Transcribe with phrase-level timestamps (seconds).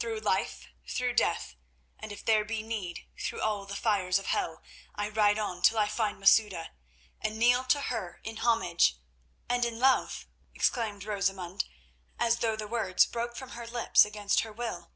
[0.00, 1.54] Through life, through death,
[2.00, 4.60] and if there be need, through all the fires of hell,
[4.96, 6.70] I ride on till I find Masouda,
[7.20, 8.96] and kneel to her in homage—"
[9.48, 10.26] "And in love,"
[10.56, 11.66] exclaimed Rosamund,
[12.18, 14.90] as though the words broke from her lips against her will.